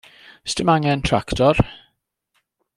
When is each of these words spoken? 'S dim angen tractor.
'S 0.47 0.55
dim 0.55 0.67
angen 0.75 1.03
tractor. 1.09 1.53